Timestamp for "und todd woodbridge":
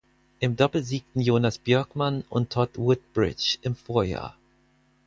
2.27-3.59